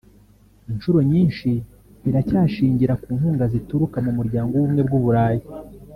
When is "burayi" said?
5.03-5.41